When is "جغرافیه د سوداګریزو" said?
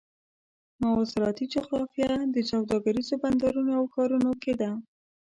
1.53-3.15